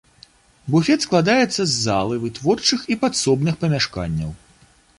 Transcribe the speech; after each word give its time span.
Буфет 0.75 1.03
складаецца 1.07 1.59
з 1.59 1.67
залы, 1.83 2.15
вытворчых 2.25 2.89
і 2.95 2.99
падсобных 3.03 3.61
памяшканняў. 3.65 4.35